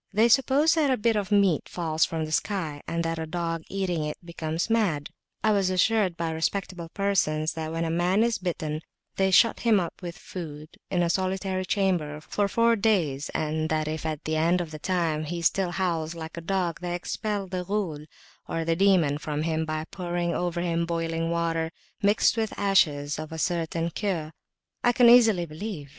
They 0.11 0.29
suppose 0.29 0.73
that 0.73 0.89
a 0.89 0.97
bit 0.97 1.15
of 1.15 1.31
meat 1.31 1.69
falls 1.69 2.05
from 2.05 2.25
the 2.25 2.31
sky, 2.31 2.81
and 2.87 3.03
that 3.03 3.19
a 3.19 3.27
dog 3.27 3.61
eating 3.69 4.03
it 4.03 4.17
becomes 4.25 4.67
mad. 4.67 5.11
I 5.43 5.51
was 5.51 5.69
assured 5.69 6.17
by 6.17 6.31
respectable 6.31 6.89
persons, 6.89 7.53
that 7.53 7.71
when 7.71 7.85
a 7.85 7.91
man 7.91 8.23
is 8.23 8.39
bitten, 8.39 8.81
they 9.17 9.29
shut 9.29 9.59
him 9.59 9.79
up 9.79 10.01
with 10.01 10.17
food, 10.17 10.69
in 10.89 11.03
a 11.03 11.09
solitary 11.11 11.65
chamber, 11.65 12.19
for 12.19 12.47
four 12.47 12.75
days, 12.75 13.29
and 13.35 13.69
that 13.69 13.87
if 13.87 14.03
at 14.03 14.23
the 14.25 14.37
end 14.37 14.59
of 14.59 14.71
that 14.71 14.81
time 14.81 15.25
he 15.25 15.39
still 15.43 15.69
howls 15.69 16.15
like 16.15 16.35
a 16.35 16.41
dog, 16.41 16.79
they 16.81 16.95
expel 16.95 17.45
the 17.45 17.63
Ghul 17.63 18.07
(demon) 18.75 19.19
from 19.19 19.43
him, 19.43 19.65
by 19.65 19.85
pouring 19.91 20.33
over 20.33 20.61
him 20.61 20.87
boiling 20.87 21.29
water 21.29 21.69
mixed 22.01 22.37
with 22.37 22.57
ashes 22.57 23.19
a 23.19 23.37
certain 23.37 23.91
cure 23.91 24.31
I 24.83 24.93
can 24.93 25.11
easily 25.11 25.45
believe. 25.45 25.89